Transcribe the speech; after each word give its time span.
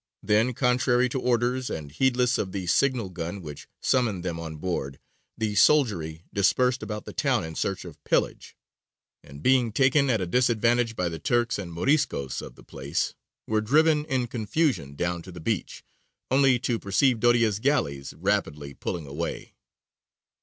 Then, 0.23 0.55
contrary 0.55 1.09
to 1.09 1.21
orders 1.21 1.69
and 1.69 1.91
heedless 1.91 2.39
of 2.39 2.53
the 2.53 2.65
signal 2.65 3.09
gun 3.09 3.39
which 3.39 3.67
summoned 3.81 4.25
them 4.25 4.39
on 4.39 4.55
board, 4.55 4.97
the 5.37 5.53
soldiery 5.53 6.23
dispersed 6.33 6.81
about 6.81 7.05
the 7.05 7.13
town 7.13 7.43
in 7.43 7.53
search 7.53 7.85
of 7.85 8.03
pillage, 8.03 8.57
and, 9.23 9.43
being 9.43 9.71
taken 9.71 10.09
at 10.09 10.19
a 10.19 10.25
disadvantage 10.25 10.95
by 10.95 11.07
the 11.07 11.19
Turks 11.19 11.59
and 11.59 11.71
Moriscos 11.71 12.41
of 12.41 12.55
the 12.55 12.63
place, 12.63 13.13
were 13.45 13.61
driven 13.61 14.05
in 14.05 14.25
confusion 14.25 14.95
down 14.95 15.21
to 15.21 15.31
the 15.31 15.39
beach, 15.39 15.83
only 16.31 16.57
to 16.57 16.79
perceive 16.79 17.19
Doria's 17.19 17.59
galleys 17.59 18.15
rapidly 18.15 18.73
pulling 18.73 19.05
away. 19.05 19.53